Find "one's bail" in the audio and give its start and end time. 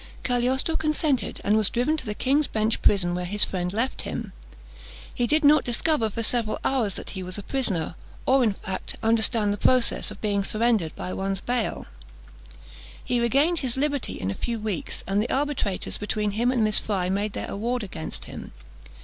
11.13-11.85